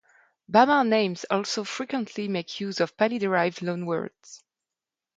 [0.51, 4.43] Bamar names also frequently make use of Pali-derived loan words.